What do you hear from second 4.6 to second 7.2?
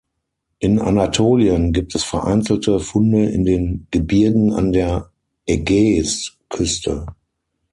der Ägäisküste.